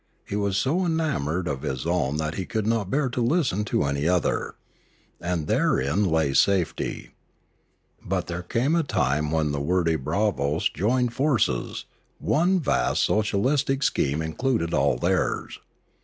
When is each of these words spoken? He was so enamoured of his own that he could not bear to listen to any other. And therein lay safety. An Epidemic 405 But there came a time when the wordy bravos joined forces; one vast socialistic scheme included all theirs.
He 0.25 0.35
was 0.35 0.57
so 0.57 0.83
enamoured 0.83 1.47
of 1.47 1.61
his 1.61 1.85
own 1.85 2.17
that 2.17 2.33
he 2.33 2.47
could 2.47 2.65
not 2.65 2.89
bear 2.89 3.07
to 3.09 3.21
listen 3.21 3.63
to 3.65 3.83
any 3.83 4.07
other. 4.07 4.55
And 5.19 5.45
therein 5.45 6.05
lay 6.05 6.33
safety. 6.33 7.11
An 8.01 8.07
Epidemic 8.07 8.07
405 8.09 8.09
But 8.09 8.25
there 8.27 8.41
came 8.41 8.75
a 8.75 8.81
time 8.81 9.29
when 9.29 9.51
the 9.51 9.61
wordy 9.61 9.97
bravos 9.97 10.69
joined 10.69 11.13
forces; 11.13 11.85
one 12.17 12.59
vast 12.59 13.03
socialistic 13.03 13.83
scheme 13.83 14.23
included 14.23 14.73
all 14.73 14.97
theirs. 14.97 15.59